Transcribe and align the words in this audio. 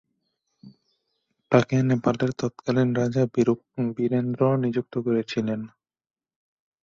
তাকে 1.51 1.75
নেপালের 1.89 2.31
তৎকালীন 2.39 2.89
রাজা 2.95 3.23
বীরেন্দ্র 3.95 4.41
নিযুক্ত 4.63 4.93
করেছিলেন। 5.05 5.61